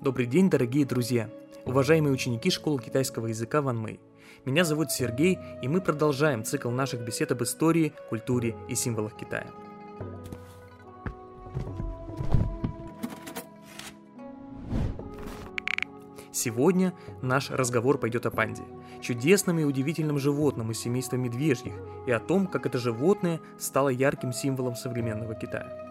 Добрый 0.00 0.26
день, 0.26 0.50
дорогие 0.50 0.84
друзья! 0.84 1.30
Уважаемые 1.64 2.12
ученики 2.12 2.50
школы 2.50 2.82
китайского 2.82 3.28
языка 3.28 3.62
Ван 3.62 3.78
Мэй. 3.78 4.00
Меня 4.44 4.64
зовут 4.64 4.90
Сергей, 4.90 5.38
и 5.62 5.68
мы 5.68 5.80
продолжаем 5.80 6.44
цикл 6.44 6.68
наших 6.68 7.00
бесед 7.00 7.32
об 7.32 7.42
истории, 7.42 7.92
культуре 8.10 8.56
и 8.68 8.74
символах 8.74 9.16
Китая. 9.16 9.46
Сегодня 16.32 16.92
наш 17.22 17.50
разговор 17.50 17.96
пойдет 17.96 18.26
о 18.26 18.30
панде, 18.30 18.62
чудесном 19.00 19.58
и 19.60 19.64
удивительном 19.64 20.18
животном 20.18 20.72
из 20.72 20.80
семейства 20.80 21.16
медвежьих, 21.16 21.72
и 22.06 22.10
о 22.10 22.20
том, 22.20 22.46
как 22.46 22.66
это 22.66 22.76
животное 22.78 23.40
стало 23.58 23.88
ярким 23.88 24.32
символом 24.32 24.74
современного 24.74 25.34
Китая. 25.34 25.83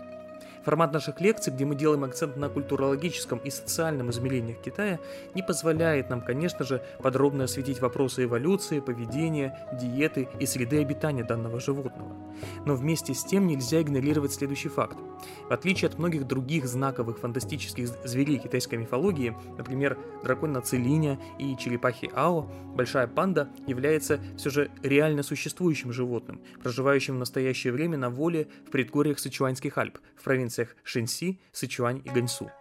Формат 0.64 0.93
наших 0.93 1.20
лекций, 1.20 1.52
где 1.52 1.66
мы 1.66 1.75
делаем 1.75 2.05
акцент 2.05 2.38
на 2.38 2.48
культурологическом 2.48 3.39
и 3.39 3.50
социальном 3.50 4.09
измерениях 4.11 4.59
Китая, 4.59 5.00
не 5.33 5.42
позволяет 5.42 6.10
нам, 6.10 6.21
конечно 6.21 6.64
же, 6.64 6.82
подробно 7.01 7.43
осветить 7.43 7.82
вопросы 7.82 8.24
эволюции, 8.24 8.79
поведения, 8.79 9.68
диеты 9.73 10.29
и 10.39 10.46
среды 10.46 10.82
обитания 10.82 11.23
данного 11.23 11.60
животного. 11.60 12.15
Но 12.65 12.75
вместе 12.75 13.14
с 13.14 13.25
тем 13.25 13.47
нельзя 13.47 13.82
игнорировать 13.82 14.34
следующий 14.34 14.70
факт. 14.70 14.97
В 15.50 15.54
отличие 15.54 15.89
от 15.89 15.97
многих 16.00 16.25
других 16.28 16.65
знаковых 16.65 17.20
фантастических 17.20 17.87
зверей 18.06 18.37
китайской 18.37 18.75
мифологии, 18.75 19.36
например, 19.57 19.98
дракона 20.23 20.61
Целиня 20.61 21.20
и 21.39 21.57
черепахи 21.57 22.09
Ао, 22.15 22.50
большая 22.73 23.07
панда 23.07 23.50
является 23.68 24.20
все 24.37 24.50
же 24.50 24.71
реально 24.82 25.23
существующим 25.23 25.92
животным, 25.92 26.42
проживающим 26.61 27.15
в 27.15 27.20
настоящее 27.20 27.73
время 27.73 27.98
на 27.98 28.09
воле 28.09 28.48
в 28.65 28.71
предгорьях 28.71 29.20
Сычуанских 29.20 29.78
Альп, 29.78 30.00
в 30.15 30.23
провинции 30.23 30.53
провинциях 30.54 30.75
Шэньси, 30.84 31.39
Сычуань 31.52 32.02
и 32.06 32.09
Ганьсу. 32.09 32.52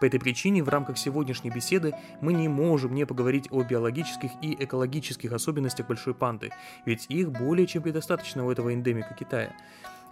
По 0.00 0.06
этой 0.06 0.18
причине 0.18 0.62
в 0.62 0.68
рамках 0.68 0.98
сегодняшней 0.98 1.50
беседы 1.50 1.94
мы 2.20 2.32
не 2.32 2.48
можем 2.48 2.94
не 2.94 3.04
поговорить 3.04 3.48
о 3.50 3.62
биологических 3.62 4.30
и 4.42 4.56
экологических 4.64 5.32
особенностях 5.32 5.86
большой 5.86 6.14
панды, 6.14 6.50
ведь 6.86 7.06
их 7.08 7.30
более 7.30 7.66
чем 7.66 7.82
предостаточно 7.82 8.44
у 8.46 8.50
этого 8.50 8.72
эндемика 8.72 9.14
Китая. 9.14 9.54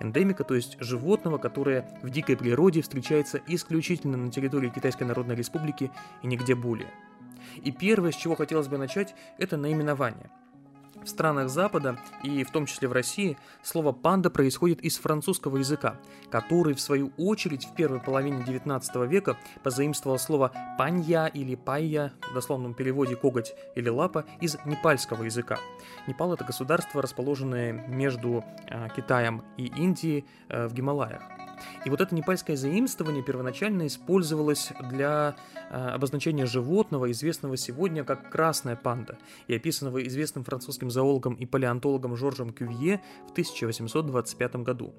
Эндемика, 0.00 0.44
то 0.44 0.54
есть 0.54 0.76
животного, 0.80 1.38
которое 1.38 1.88
в 2.02 2.10
дикой 2.10 2.36
природе 2.36 2.82
встречается 2.82 3.40
исключительно 3.46 4.16
на 4.16 4.30
территории 4.30 4.68
Китайской 4.68 5.04
Народной 5.04 5.34
Республики 5.34 5.90
и 6.22 6.26
нигде 6.26 6.54
более. 6.54 6.90
И 7.62 7.72
первое, 7.72 8.12
с 8.12 8.16
чего 8.16 8.34
хотелось 8.34 8.68
бы 8.68 8.76
начать, 8.76 9.14
это 9.38 9.56
наименование– 9.56 10.30
в 11.02 11.08
странах 11.08 11.48
Запада, 11.48 11.98
и 12.22 12.44
в 12.44 12.50
том 12.50 12.66
числе 12.66 12.88
в 12.88 12.92
России, 12.92 13.36
слово 13.62 13.92
«панда» 13.92 14.30
происходит 14.30 14.80
из 14.80 14.98
французского 14.98 15.58
языка, 15.58 15.96
который, 16.30 16.74
в 16.74 16.80
свою 16.80 17.12
очередь, 17.16 17.66
в 17.66 17.74
первой 17.74 18.00
половине 18.00 18.42
XIX 18.42 19.06
века 19.06 19.36
позаимствовал 19.62 20.18
слово 20.18 20.52
«панья» 20.78 21.26
или 21.26 21.54
«пайя», 21.54 22.12
в 22.30 22.34
дословном 22.34 22.74
переводе 22.74 23.16
«коготь» 23.16 23.54
или 23.74 23.88
«лапа», 23.88 24.24
из 24.40 24.56
непальского 24.64 25.24
языка. 25.24 25.58
Непал– 26.06 26.32
это 26.34 26.44
государство, 26.44 27.02
расположенное 27.02 27.72
между 27.72 28.44
э, 28.68 28.88
Китаем 28.96 29.42
и 29.56 29.66
Индией 29.66 30.24
э, 30.48 30.66
в 30.66 30.74
Гималаях. 30.74 31.22
И 31.84 31.90
вот 31.90 32.00
это 32.00 32.14
непальское 32.14 32.56
заимствование 32.56 33.22
первоначально 33.22 33.86
использовалось 33.86 34.72
для 34.90 35.36
э, 35.70 35.74
обозначения 35.74 36.46
животного, 36.46 37.10
известного 37.10 37.56
сегодня 37.56 38.04
как 38.04 38.30
красная 38.30 38.76
панда, 38.76 39.18
и 39.48 39.54
описанного 39.54 40.06
известным 40.06 40.44
французским 40.44 40.90
зоологом 40.90 41.34
и 41.34 41.46
палеонтологом 41.46 42.16
Жоржем 42.16 42.52
Кювье 42.52 43.02
в 43.28 43.32
1825 43.32 44.56
году. 44.56 44.94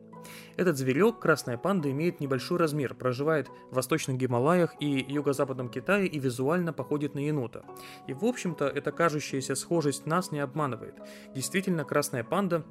Этот 0.57 0.77
зверек, 0.77 1.19
красная 1.19 1.57
панда, 1.57 1.91
имеет 1.91 2.19
небольшой 2.19 2.57
размер, 2.57 2.93
проживает 2.95 3.49
в 3.71 3.75
восточных 3.75 4.17
Гималаях 4.17 4.75
и 4.79 5.05
юго-западном 5.07 5.69
Китае 5.69 6.07
и 6.07 6.19
визуально 6.19 6.73
походит 6.73 7.15
на 7.15 7.19
енота. 7.19 7.63
И 8.07 8.13
в 8.13 8.23
общем-то 8.23 8.65
эта 8.65 8.91
кажущаяся 8.91 9.55
схожесть 9.55 10.05
нас 10.05 10.31
не 10.31 10.39
обманывает. 10.39 10.95
Действительно, 11.33 11.83
красная 11.83 12.23
панда 12.23 12.65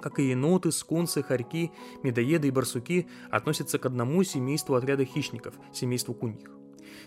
как 0.00 0.18
и 0.18 0.30
еноты, 0.30 0.72
скунсы, 0.72 1.22
хорьки, 1.22 1.72
медоеды 2.02 2.48
и 2.48 2.50
барсуки, 2.50 3.08
относятся 3.30 3.78
к 3.78 3.86
одному 3.86 4.22
семейству 4.24 4.74
отряда 4.74 5.04
хищников– 5.04 5.54
семейству 5.72 6.14
куньих. 6.14 6.50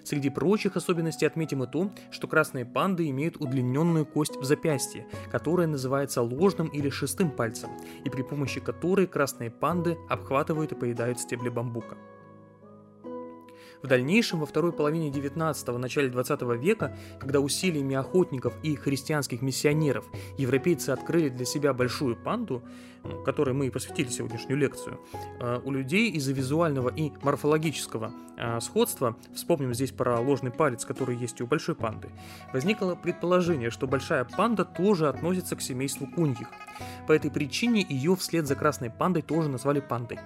Среди 0.03 0.29
прочих 0.29 0.75
особенностей 0.75 1.25
отметим 1.25 1.63
и 1.63 1.67
то, 1.67 1.91
что 2.11 2.27
красные 2.27 2.65
панды 2.65 3.09
имеют 3.09 3.37
удлиненную 3.37 4.05
кость 4.05 4.35
в 4.35 4.43
запястье, 4.43 5.07
которая 5.31 5.67
называется 5.67 6.21
ложным 6.21 6.67
или 6.67 6.89
шестым 6.89 7.31
пальцем, 7.31 7.69
и 8.03 8.09
при 8.09 8.21
помощи 8.21 8.59
которой 8.59 9.07
красные 9.07 9.49
панды 9.49 9.97
обхватывают 10.09 10.73
и 10.73 10.75
поедают 10.75 11.19
стебли 11.19 11.49
бамбука. 11.49 11.97
В 13.83 13.87
дальнейшем, 13.87 14.39
во 14.39 14.45
второй 14.45 14.71
половине 14.71 15.09
19-го, 15.09 15.77
начале 15.77 16.07
20 16.07 16.41
века, 16.57 16.95
когда 17.19 17.41
усилиями 17.41 17.97
охотников 17.97 18.53
и 18.63 18.75
христианских 18.75 19.41
миссионеров 19.41 20.05
европейцы 20.37 20.91
открыли 20.91 21.27
для 21.27 21.43
себя 21.43 21.73
большую 21.73 22.15
панду, 22.15 22.63
которой 23.25 23.53
мы 23.53 23.67
и 23.67 23.69
посвятили 23.69 24.07
сегодняшнюю 24.07 24.57
лекцию, 24.57 25.01
э, 25.41 25.59
у 25.65 25.71
людей 25.71 26.09
из-за 26.11 26.31
визуального 26.31 26.87
и 26.95 27.11
морфологического 27.21 28.13
э, 28.37 28.61
сходства, 28.61 29.17
вспомним 29.35 29.73
здесь 29.73 29.91
про 29.91 30.17
ложный 30.17 30.51
палец, 30.51 30.85
который 30.85 31.17
есть 31.17 31.41
у 31.41 31.45
большой 31.45 31.75
панды, 31.75 32.09
возникло 32.53 32.95
предположение, 32.95 33.69
что 33.69 33.85
большая 33.85 34.23
панда 34.23 34.63
тоже 34.63 35.09
относится 35.09 35.57
к 35.57 35.61
семейству 35.61 36.07
куньих. 36.07 36.47
По 37.05 37.11
этой 37.11 37.29
причине 37.29 37.85
ее 37.89 38.15
вслед 38.15 38.47
за 38.47 38.55
красной 38.55 38.89
пандой 38.89 39.23
тоже 39.23 39.49
назвали 39.49 39.81
пандой. 39.81 40.19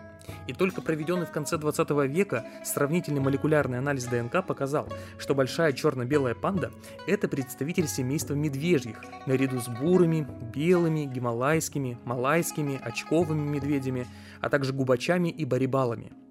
И 0.48 0.54
только 0.54 0.82
проведенный 0.82 1.26
в 1.26 1.32
конце 1.32 1.58
20 1.58 1.90
века 2.08 2.46
сравнительный 2.64 3.22
молекулярный 3.22 3.78
анализ 3.78 4.06
ДНК 4.06 4.46
показал, 4.46 4.88
что 5.18 5.36
большая 5.36 5.74
черно-белая 5.74 6.36
панда– 6.36 6.72
это 7.08 7.28
представитель 7.28 7.88
семейства 7.88 8.34
медвежьих, 8.34 9.04
наряду 9.26 9.60
с 9.60 9.68
бурыми, 9.68 10.28
белыми, 10.54 11.06
гималайскими, 11.06 11.98
малайскими, 12.06 12.80
очковыми 12.84 13.48
медведями, 13.48 14.08
а 14.42 14.50
также 14.50 14.74
губачами 14.74 15.30
и 15.30 15.46
барибалами– 15.46 16.12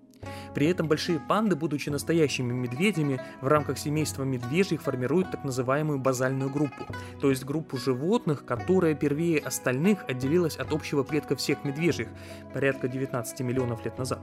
при 0.55 0.69
этом 0.69 0.89
большие 0.89 1.21
панды, 1.21 1.55
будучи 1.55 1.91
настоящими 1.91 2.53
медведями, 2.53 3.21
в 3.41 3.47
рамках 3.47 3.79
семейства 3.79 4.25
медвежьих 4.25 4.83
формируют 4.83 5.31
так 5.31 5.45
называемую 5.45 5.99
базальную 5.99 6.51
группу, 6.51 6.87
то 7.21 7.31
есть 7.31 7.45
группу 7.45 7.77
животных, 7.77 8.45
которая 8.45 8.95
первее 8.95 9.39
остальных 9.39 10.05
отделилась 10.09 10.57
от 10.57 10.73
общего 10.73 11.03
предка 11.03 11.37
всех 11.37 11.65
медвежьих, 11.65 12.09
порядка 12.55 12.89
19 12.89 13.41
миллионов 13.41 13.85
лет 13.85 13.99
назад. 13.99 14.21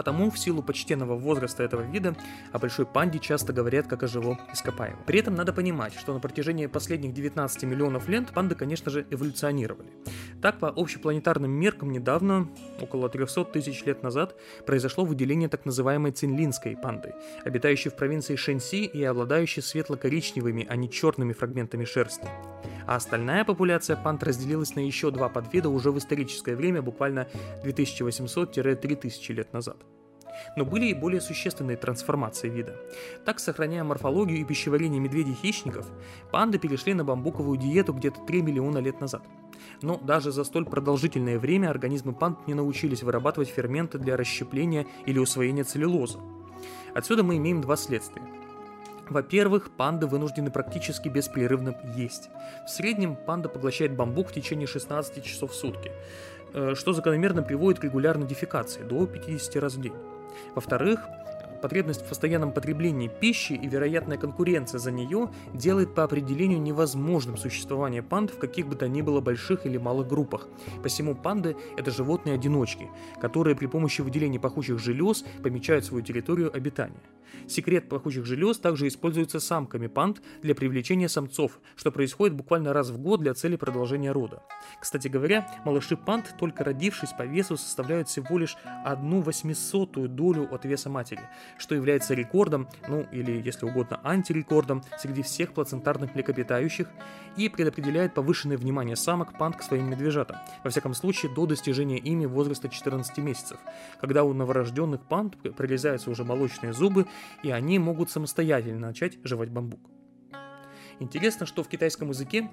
Потому 0.00 0.30
в 0.30 0.38
силу 0.38 0.62
почтенного 0.62 1.14
возраста 1.14 1.62
этого 1.62 1.82
вида 1.82 2.16
о 2.52 2.58
большой 2.58 2.86
панде 2.86 3.18
часто 3.18 3.52
говорят 3.52 3.86
как 3.86 4.02
о 4.02 4.06
живом 4.06 4.40
ископаемом. 4.50 5.02
При 5.04 5.18
этом 5.18 5.34
надо 5.34 5.52
понимать, 5.52 5.92
что 5.92 6.14
на 6.14 6.20
протяжении 6.20 6.64
последних 6.64 7.12
19 7.12 7.64
миллионов 7.64 8.08
лет 8.08 8.30
панды, 8.32 8.54
конечно 8.54 8.90
же, 8.90 9.06
эволюционировали. 9.10 9.90
Так, 10.40 10.58
по 10.58 10.68
общепланетарным 10.74 11.50
меркам 11.50 11.92
недавно, 11.92 12.48
около 12.80 13.10
300 13.10 13.44
тысяч 13.44 13.84
лет 13.84 14.02
назад, 14.02 14.36
произошло 14.64 15.04
выделение 15.04 15.50
так 15.50 15.66
называемой 15.66 16.12
цинлинской 16.12 16.78
панды, 16.78 17.12
обитающей 17.44 17.90
в 17.90 17.94
провинции 17.94 18.36
Шэньси 18.36 18.86
и 18.86 19.04
обладающей 19.04 19.60
светло-коричневыми, 19.60 20.66
а 20.66 20.76
не 20.76 20.88
черными 20.88 21.34
фрагментами 21.34 21.84
шерсти. 21.84 22.26
А 22.86 22.96
остальная 22.96 23.44
популяция 23.44 23.96
панд 23.96 24.22
разделилась 24.22 24.74
на 24.76 24.80
еще 24.80 25.10
два 25.10 25.28
подвида 25.28 25.68
уже 25.68 25.92
в 25.92 25.98
историческое 25.98 26.56
время, 26.56 26.80
буквально 26.80 27.28
2800-3000 27.62 29.32
лет 29.34 29.52
назад. 29.52 29.76
Но 30.56 30.64
были 30.64 30.86
и 30.86 30.94
более 30.94 31.20
существенные 31.20 31.76
трансформации 31.76 32.48
вида. 32.48 32.76
Так, 33.24 33.40
сохраняя 33.40 33.84
морфологию 33.84 34.38
и 34.38 34.44
пищеварение 34.44 35.00
медведей-хищников, 35.00 35.86
панды 36.30 36.58
перешли 36.58 36.94
на 36.94 37.04
бамбуковую 37.04 37.58
диету 37.58 37.92
где-то 37.92 38.20
3 38.26 38.42
миллиона 38.42 38.78
лет 38.78 39.00
назад. 39.00 39.22
Но 39.82 39.98
даже 39.98 40.32
за 40.32 40.44
столь 40.44 40.66
продолжительное 40.66 41.38
время 41.38 41.70
организмы 41.70 42.12
панд 42.12 42.46
не 42.46 42.54
научились 42.54 43.02
вырабатывать 43.02 43.48
ферменты 43.48 43.98
для 43.98 44.16
расщепления 44.16 44.86
или 45.06 45.18
усвоения 45.18 45.64
целлюлозы. 45.64 46.18
Отсюда 46.94 47.22
мы 47.22 47.36
имеем 47.36 47.60
два 47.60 47.76
следствия. 47.76 48.22
Во-первых, 49.08 49.72
панды 49.72 50.06
вынуждены 50.06 50.52
практически 50.52 51.08
беспрерывно 51.08 51.76
есть. 51.96 52.30
В 52.64 52.70
среднем 52.70 53.16
панда 53.16 53.48
поглощает 53.48 53.96
бамбук 53.96 54.28
в 54.28 54.32
течение 54.32 54.68
16 54.68 55.24
часов 55.24 55.50
в 55.50 55.54
сутки, 55.54 55.90
э, 56.54 56.74
что 56.76 56.92
закономерно 56.92 57.42
приводит 57.42 57.80
к 57.80 57.84
регулярной 57.84 58.28
дефекации 58.28 58.82
до 58.82 59.06
50 59.06 59.56
раз 59.56 59.74
в 59.74 59.80
день. 59.80 59.94
Во-вторых, 60.54 61.08
потребность 61.60 62.02
в 62.02 62.08
постоянном 62.08 62.52
потреблении 62.52 63.08
пищи 63.08 63.52
и 63.54 63.66
вероятная 63.66 64.18
конкуренция 64.18 64.78
за 64.78 64.90
нее 64.90 65.30
делает 65.54 65.94
по 65.94 66.04
определению 66.04 66.60
невозможным 66.60 67.36
существование 67.36 68.02
панд 68.02 68.30
в 68.30 68.38
каких 68.38 68.66
бы 68.66 68.76
то 68.76 68.88
ни 68.88 69.02
было 69.02 69.20
больших 69.20 69.66
или 69.66 69.76
малых 69.76 70.08
группах. 70.08 70.48
Посему 70.82 71.14
панды– 71.14 71.56
это 71.76 71.90
животные-одиночки, 71.90 72.88
которые 73.20 73.56
при 73.56 73.66
помощи 73.66 74.00
выделения 74.00 74.40
пахучих 74.40 74.78
желез 74.78 75.24
помечают 75.42 75.84
свою 75.84 76.02
территорию 76.04 76.54
обитания. 76.54 77.00
Секрет 77.46 77.88
пахучих 77.88 78.24
желез 78.24 78.58
также 78.58 78.88
используется 78.88 79.40
самками 79.40 79.86
панд 79.86 80.22
для 80.42 80.54
привлечения 80.54 81.08
самцов, 81.08 81.60
что 81.76 81.90
происходит 81.90 82.36
буквально 82.36 82.72
раз 82.72 82.90
в 82.90 82.98
год 82.98 83.20
для 83.20 83.34
цели 83.34 83.56
продолжения 83.56 84.12
рода. 84.12 84.42
Кстати 84.80 85.08
говоря, 85.08 85.48
малыши 85.64 85.96
панд, 85.96 86.34
только 86.38 86.64
родившись 86.64 87.12
по 87.12 87.22
весу, 87.22 87.56
составляют 87.56 88.08
всего 88.08 88.38
лишь 88.38 88.56
одну 88.84 89.20
восьмисотую 89.20 90.08
долю 90.08 90.48
от 90.52 90.64
веса 90.64 90.90
матери, 90.90 91.22
что 91.58 91.74
является 91.74 92.14
рекордом, 92.14 92.68
ну 92.88 93.06
или, 93.12 93.40
если 93.40 93.66
угодно, 93.66 94.00
антирекордом 94.04 94.82
среди 94.98 95.22
всех 95.22 95.52
плацентарных 95.52 96.14
млекопитающих 96.14 96.88
и 97.36 97.48
предопределяет 97.48 98.14
повышенное 98.14 98.56
внимание 98.56 98.96
самок 98.96 99.36
панд 99.38 99.56
к 99.56 99.62
своим 99.62 99.90
медвежатам, 99.90 100.36
во 100.64 100.70
всяком 100.70 100.94
случае 100.94 101.34
до 101.34 101.46
достижения 101.46 101.98
ими 101.98 102.26
возраста 102.26 102.68
14 102.68 103.18
месяцев, 103.18 103.58
когда 104.00 104.24
у 104.24 104.32
новорожденных 104.32 105.02
панд 105.02 105.36
прорезаются 105.56 106.10
уже 106.10 106.24
молочные 106.24 106.72
зубы, 106.72 107.06
и 107.42 107.50
они 107.50 107.78
могут 107.78 108.10
самостоятельно 108.10 108.88
начать 108.88 109.18
жевать 109.24 109.50
бамбук. 109.50 109.80
Интересно, 110.98 111.46
что 111.46 111.62
в 111.62 111.68
китайском 111.68 112.10
языке 112.10 112.50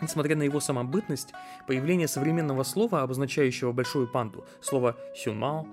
Несмотря 0.00 0.36
на 0.36 0.42
его 0.42 0.60
самобытность, 0.60 1.32
появление 1.66 2.08
современного 2.08 2.62
слова, 2.62 3.02
обозначающего 3.02 3.72
большую 3.72 4.08
панду, 4.08 4.44
слово 4.60 4.96
«сюнмао», 5.14 5.66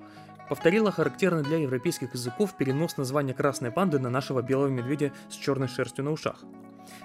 повторило 0.52 0.92
характерный 0.92 1.44
для 1.44 1.60
европейских 1.60 2.14
языков 2.14 2.56
перенос 2.58 2.98
названия 2.98 3.34
красной 3.34 3.72
панды 3.72 4.00
на 4.00 4.10
нашего 4.10 4.42
белого 4.42 4.68
медведя 4.68 5.14
с 5.30 5.36
черной 5.36 5.70
шерстью 5.70 6.04
на 6.04 6.12
ушах 6.12 6.44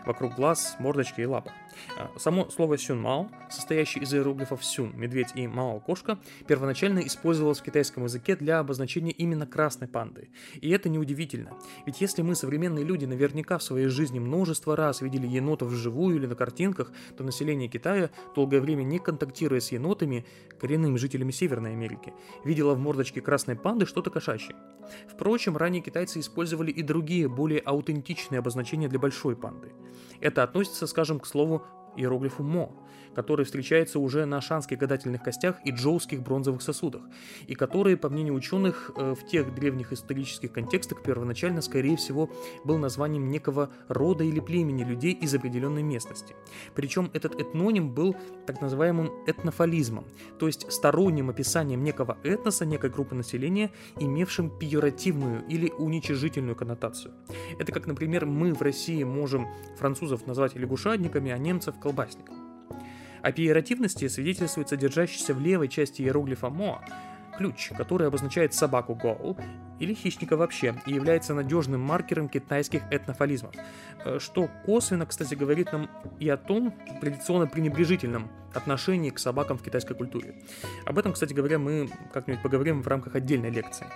вокруг 0.04 0.34
глаз, 0.34 0.74
мордочки 0.80 1.20
и 1.20 1.26
лапы. 1.26 1.52
А, 1.98 2.10
само 2.18 2.48
слово 2.50 2.78
сюнмао, 2.78 3.28
состоящее 3.50 4.04
из 4.04 4.14
иероглифов 4.14 4.64
сюн, 4.64 4.92
медведь 4.96 5.32
и 5.34 5.46
мао, 5.46 5.80
кошка, 5.80 6.18
первоначально 6.46 7.00
использовалось 7.00 7.60
в 7.60 7.62
китайском 7.62 8.04
языке 8.04 8.36
для 8.36 8.58
обозначения 8.58 9.12
именно 9.12 9.46
красной 9.46 9.88
панды. 9.88 10.28
И 10.60 10.70
это 10.70 10.88
неудивительно, 10.88 11.52
ведь 11.86 12.00
если 12.00 12.22
мы, 12.22 12.34
современные 12.34 12.84
люди, 12.84 13.04
наверняка 13.04 13.58
в 13.58 13.62
своей 13.62 13.88
жизни 13.88 14.18
множество 14.18 14.76
раз 14.76 15.00
видели 15.00 15.26
енотов 15.26 15.68
вживую 15.68 16.16
или 16.16 16.26
на 16.26 16.34
картинках, 16.34 16.92
то 17.16 17.24
население 17.24 17.68
Китая, 17.68 18.10
долгое 18.34 18.60
время 18.60 18.82
не 18.82 18.98
контактируя 18.98 19.60
с 19.60 19.72
енотами, 19.72 20.26
коренными 20.60 20.96
жителями 20.96 21.30
Северной 21.30 21.72
Америки, 21.72 22.12
видело 22.44 22.74
в 22.74 22.78
мордочке 22.78 23.20
красной 23.20 23.56
панды 23.56 23.86
что-то 23.86 24.10
кошачье. 24.10 24.56
Впрочем, 25.08 25.56
ранее 25.56 25.82
китайцы 25.82 26.20
использовали 26.20 26.70
и 26.70 26.82
другие, 26.82 27.28
более 27.28 27.60
аутентичные 27.60 28.38
обозначения 28.38 28.88
для 28.88 28.98
большой 28.98 29.36
панды. 29.36 29.72
Это 30.20 30.42
относится, 30.42 30.86
скажем, 30.86 31.20
к 31.20 31.26
слову 31.26 31.64
иероглифу 31.96 32.42
«мо», 32.42 32.72
который 33.16 33.46
встречается 33.46 33.98
уже 33.98 34.26
на 34.26 34.42
шанских 34.42 34.76
гадательных 34.76 35.22
костях 35.22 35.56
и 35.64 35.70
джоуских 35.70 36.20
бронзовых 36.20 36.60
сосудах, 36.60 37.00
и 37.46 37.54
который, 37.54 37.96
по 37.96 38.10
мнению 38.10 38.34
ученых, 38.34 38.90
э, 38.94 39.14
в 39.14 39.26
тех 39.26 39.54
древних 39.54 39.90
исторических 39.94 40.52
контекстах 40.52 41.02
первоначально, 41.02 41.62
скорее 41.62 41.96
всего, 41.96 42.30
был 42.64 42.76
названием 42.76 43.30
некого 43.30 43.70
рода 43.88 44.22
или 44.22 44.38
племени 44.38 44.84
людей 44.84 45.14
из 45.14 45.34
определенной 45.34 45.82
местности. 45.82 46.36
Причем 46.74 47.10
этот 47.14 47.40
этноним 47.40 47.94
был 47.94 48.14
так 48.46 48.60
называемым 48.60 49.10
этнофализмом, 49.26 50.04
то 50.38 50.46
есть 50.46 50.70
сторонним 50.70 51.30
описанием 51.30 51.82
некого 51.82 52.18
этноса, 52.22 52.66
некой 52.66 52.90
группы 52.90 53.14
населения, 53.14 53.70
имевшим 53.98 54.50
пиоративную 54.50 55.42
или 55.48 55.70
уничижительную 55.70 56.54
коннотацию. 56.54 57.14
Это 57.58 57.72
как, 57.72 57.86
например, 57.86 58.26
мы 58.26 58.52
в 58.52 58.60
России 58.60 59.04
можем 59.04 59.48
французов 59.78 60.26
назвать 60.26 60.54
лягушатниками, 60.54 61.30
а 61.30 61.38
немцев– 61.38 61.76
колбасником. 61.82 62.46
О 63.26 63.32
пиеративности 63.32 64.06
свидетельствует 64.06 64.68
содержащийся 64.68 65.34
в 65.34 65.40
левой 65.40 65.66
части 65.66 66.00
иероглифа 66.00 66.48
«мо», 66.48 66.80
ключ, 67.36 67.72
который 67.76 68.06
обозначает 68.06 68.54
собаку 68.54 68.94
гоу 68.94 69.36
или 69.80 69.94
хищника 69.94 70.36
вообще 70.36 70.76
и 70.86 70.92
является 70.92 71.34
надежным 71.34 71.80
маркером 71.80 72.28
китайских 72.28 72.82
этнофализмов, 72.92 73.52
э, 74.04 74.20
что 74.20 74.48
косвенно, 74.64 75.06
кстати, 75.06 75.34
говорит 75.34 75.72
нам 75.72 75.90
и 76.20 76.28
о 76.28 76.36
том 76.36 76.72
традиционно 77.00 77.48
пренебрежительном 77.48 78.30
отношении 78.56 79.10
к 79.10 79.18
собакам 79.18 79.58
в 79.58 79.62
китайской 79.62 79.94
культуре. 79.94 80.34
Об 80.84 80.98
этом, 80.98 81.12
кстати 81.12 81.32
говоря, 81.32 81.58
мы 81.58 81.88
как-нибудь 82.12 82.42
поговорим 82.42 82.82
в 82.82 82.88
рамках 82.88 83.14
отдельной 83.14 83.50
лекции. 83.50 83.86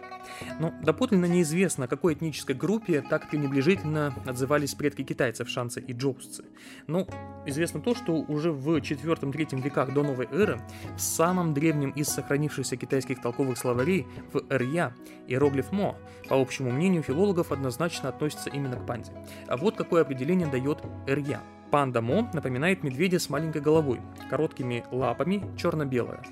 Но 0.58 0.72
доподлинно 0.82 1.26
неизвестно, 1.26 1.88
какой 1.88 2.14
этнической 2.14 2.54
группе 2.54 3.02
так 3.02 3.28
пренебрежительно 3.30 4.14
отзывались 4.26 4.74
предки 4.74 5.02
китайцев, 5.02 5.48
шанцы 5.48 5.80
и 5.80 5.92
джоусцы. 5.92 6.44
Но 6.86 7.06
известно 7.46 7.80
то, 7.80 7.94
что 7.94 8.12
уже 8.14 8.52
в 8.52 8.76
4-3 8.76 9.60
веках 9.60 9.92
до 9.94 10.02
новой 10.02 10.26
эры 10.26 10.60
в 10.96 11.00
самом 11.00 11.54
древнем 11.54 11.90
из 11.90 12.08
сохранившихся 12.08 12.76
китайских 12.76 13.20
толковых 13.20 13.58
словарей 13.58 14.06
в 14.32 14.42
Эрья 14.50 14.94
иероглиф 15.26 15.72
Мо, 15.72 15.96
по 16.28 16.40
общему 16.40 16.70
мнению 16.70 17.02
филологов, 17.02 17.52
однозначно 17.52 18.08
относится 18.08 18.50
именно 18.50 18.76
к 18.76 18.86
панде. 18.86 19.12
А 19.46 19.56
вот 19.56 19.76
какое 19.76 20.02
определение 20.02 20.46
дает 20.46 20.82
Эрья. 21.06 21.40
Панда 21.70 22.00
Мо 22.00 22.28
напоминает 22.32 22.82
медведя 22.82 23.18
с 23.18 23.30
маленькой 23.30 23.62
головой, 23.62 24.00
короткими 24.28 24.84
лапами, 24.90 25.44
черно-белая. 25.56 26.22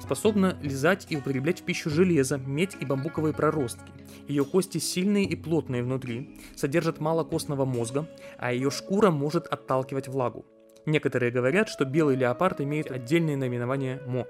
Способна 0.00 0.56
лизать 0.62 1.06
и 1.10 1.16
употреблять 1.16 1.60
в 1.60 1.64
пищу 1.64 1.90
железо, 1.90 2.38
медь 2.38 2.76
и 2.80 2.86
бамбуковые 2.86 3.34
проростки. 3.34 3.92
Ее 4.28 4.44
кости 4.44 4.78
сильные 4.78 5.24
и 5.24 5.36
плотные 5.36 5.82
внутри, 5.82 6.38
содержат 6.54 7.00
мало 7.00 7.24
костного 7.24 7.64
мозга, 7.64 8.08
а 8.38 8.52
ее 8.52 8.70
шкура 8.70 9.10
может 9.10 9.46
отталкивать 9.46 10.08
влагу. 10.08 10.46
Некоторые 10.86 11.32
говорят, 11.32 11.68
что 11.68 11.84
белый 11.84 12.16
леопард 12.16 12.60
имеет 12.60 12.90
отдельное 12.90 13.36
наименование 13.36 14.00
Мо. 14.06 14.26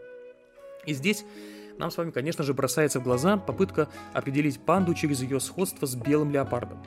И 0.87 0.95
здесь 0.95 1.25
нам 1.79 1.91
с 1.91 1.99
вами, 1.99 2.11
конечно 2.11 2.43
же, 2.43 2.55
бросается 2.55 3.01
в 3.01 3.05
глаза 3.05 3.37
попытка 3.37 3.89
определить 4.15 4.61
панду 4.61 4.95
через 4.95 5.21
ее 5.21 5.41
сходство 5.41 5.87
с 5.87 5.95
белым 5.95 6.31
леопардом. 6.31 6.83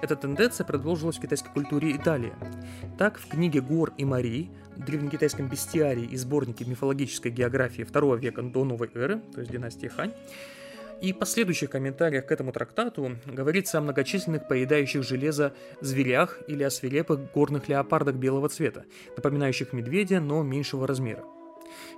Эта 0.00 0.16
тенденция 0.16 0.64
продолжилась 0.64 1.18
в 1.18 1.20
китайской 1.20 1.52
культуре 1.52 1.94
Италии. 1.96 2.32
Так, 2.98 3.18
в 3.18 3.28
книге 3.28 3.60
«Гор 3.60 3.92
и 3.96 4.04
Марии», 4.04 4.50
древнекитайском 4.76 5.48
бестиарии 5.48 6.04
и 6.04 6.16
сборнике 6.16 6.64
мифологической 6.64 7.30
географии 7.30 7.84
II 7.84 8.18
века 8.18 8.42
до 8.42 8.64
новой 8.64 8.90
эры, 8.94 9.20
то 9.34 9.40
есть 9.40 9.52
династии 9.52 9.88
Хань, 9.88 10.12
и 11.00 11.12
последующих 11.12 11.70
комментариях 11.70 12.26
к 12.26 12.32
этому 12.32 12.52
трактату 12.52 13.16
говорится 13.26 13.78
о 13.78 13.80
многочисленных 13.80 14.46
поедающих 14.48 15.02
железо 15.02 15.54
зверях 15.80 16.38
или 16.46 16.62
о 16.62 16.70
свирепых 16.70 17.32
горных 17.32 17.68
леопардах 17.68 18.16
белого 18.16 18.48
цвета, 18.48 18.84
напоминающих 19.16 19.72
медведя, 19.72 20.20
но 20.20 20.42
меньшего 20.42 20.86
размера. 20.86 21.24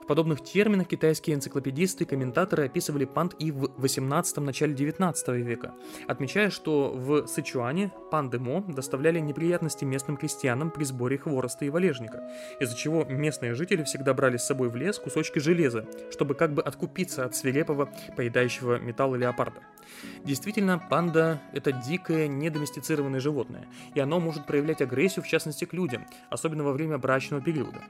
В 0.03 0.07
подобных 0.07 0.43
терминах 0.43 0.89
китайские 0.89 1.37
энциклопедисты 1.37 2.05
и 2.05 2.07
комментаторы 2.07 2.67
описывали 2.67 3.05
панд 3.05 3.35
и 3.39 3.51
в 3.51 3.71
18 3.77 4.39
начале 4.39 4.75
19 4.75 5.29
века, 5.29 5.75
отмечая, 6.09 6.51
что 6.51 6.93
в 6.93 7.27
Сычуане 7.27 7.93
панды 8.11 8.39
Мо 8.39 8.65
доставляли 8.67 9.21
неприятности 9.21 9.85
местным 9.85 10.17
крестьянам 10.17 10.71
при 10.71 10.85
сборе 10.85 11.19
хвороста 11.19 11.65
и 11.65 11.71
валежника, 11.71 12.23
из-за 12.61 12.77
чего 12.77 13.05
местные 13.05 13.55
жители 13.55 13.85
всегда 13.85 14.15
брали 14.15 14.37
с 14.37 14.45
собой 14.45 14.69
в 14.69 14.77
лес 14.77 14.99
кусочки 14.99 15.39
железа, 15.39 15.87
чтобы 16.11 16.35
как 16.35 16.53
бы 16.53 16.63
откупиться 16.63 17.25
от 17.25 17.35
свирепого 17.37 17.89
поедающего 18.17 18.79
металла 18.79 19.17
леопарда. 19.17 19.61
Действительно, 20.25 20.79
панда– 20.79 21.41
это 21.53 21.73
дикое, 21.73 22.29
недоместицированное 22.29 23.21
животное, 23.21 23.67
и 23.95 24.01
оно 24.01 24.21
может 24.21 24.47
проявлять 24.47 24.83
агрессию, 24.83 25.25
в 25.25 25.29
частности, 25.29 25.65
к 25.65 25.73
людям, 25.73 26.07
особенно 26.31 26.65
во 26.65 26.73
время 26.73 26.99
брачного 26.99 27.43
периода. 27.43 27.83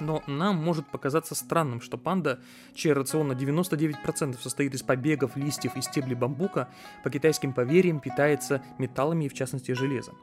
Но 0.00 0.22
нам 0.26 0.56
может 0.56 0.86
показаться 0.86 1.34
странным, 1.34 1.80
что 1.80 1.98
панда, 1.98 2.40
чей 2.74 2.92
рацион 2.92 3.28
на 3.28 3.32
99% 3.32 4.40
состоит 4.40 4.74
из 4.74 4.82
побегов, 4.82 5.36
листьев 5.36 5.76
и 5.76 5.82
стеблей 5.82 6.16
бамбука, 6.16 6.68
по 7.04 7.10
китайским 7.10 7.52
поверьям 7.52 8.00
питается 8.00 8.62
металлами 8.78 9.26
и 9.26 9.28
в 9.28 9.34
частности 9.34 9.72
железом. 9.72 10.16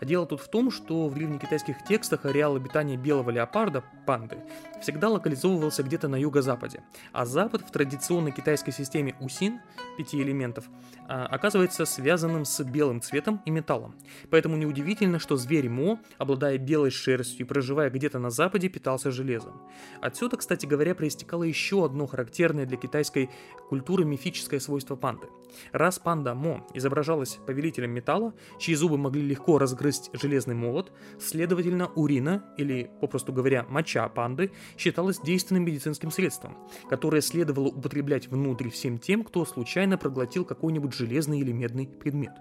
А 0.00 0.04
дело 0.04 0.26
тут 0.26 0.40
в 0.40 0.48
том, 0.48 0.70
что 0.70 1.08
в 1.08 1.14
древнекитайских 1.14 1.82
текстах 1.84 2.24
ареал 2.24 2.56
обитания 2.56 2.96
белого 2.96 3.30
леопарда, 3.30 3.82
панды, 4.06 4.38
всегда 4.80 5.08
локализовывался 5.08 5.82
где-то 5.82 6.08
на 6.08 6.16
юго-западе, 6.16 6.82
а 7.12 7.26
запад 7.26 7.62
в 7.62 7.70
традиционной 7.70 8.30
китайской 8.30 8.70
системе 8.70 9.16
усин, 9.20 9.60
пяти 9.96 10.22
элементов, 10.22 10.66
а, 11.08 11.26
оказывается 11.26 11.84
связанным 11.84 12.44
с 12.44 12.62
белым 12.62 13.00
цветом 13.00 13.42
и 13.44 13.50
металлом. 13.50 13.96
Поэтому 14.30 14.56
неудивительно, 14.56 15.18
что 15.18 15.36
зверь 15.36 15.68
Мо, 15.68 15.98
обладая 16.18 16.58
белой 16.58 16.90
шерстью 16.90 17.44
и 17.44 17.48
проживая 17.48 17.90
где-то 17.90 18.18
на 18.18 18.30
западе, 18.30 18.68
питался 18.68 19.07
железом. 19.10 19.60
Отсюда, 20.00 20.36
кстати 20.36 20.66
говоря, 20.66 20.94
проистекало 20.94 21.44
еще 21.44 21.84
одно 21.84 22.06
характерное 22.06 22.66
для 22.66 22.76
китайской 22.76 23.30
культуры 23.68 24.04
мифическое 24.04 24.60
свойство 24.60 24.96
панды. 24.96 25.26
Раз 25.72 25.98
панда 25.98 26.34
Мо 26.34 26.66
изображалась 26.74 27.38
повелителем 27.46 27.90
металла, 27.90 28.34
чьи 28.58 28.74
зубы 28.74 28.98
могли 28.98 29.22
легко 29.22 29.58
разгрызть 29.58 30.10
железный 30.12 30.54
молот, 30.54 30.92
следовательно, 31.20 31.88
урина, 31.88 32.44
или, 32.56 32.90
попросту 33.00 33.32
говоря, 33.32 33.64
моча 33.68 34.08
панды, 34.08 34.52
считалась 34.76 35.20
действенным 35.20 35.64
медицинским 35.64 36.10
средством, 36.10 36.56
которое 36.88 37.20
следовало 37.20 37.68
употреблять 37.68 38.28
внутрь 38.28 38.70
всем 38.70 38.98
тем, 38.98 39.24
кто 39.24 39.44
случайно 39.44 39.98
проглотил 39.98 40.44
какой-нибудь 40.44 40.94
железный 40.94 41.40
или 41.40 41.52
медный 41.52 41.86
предмет. 41.86 42.32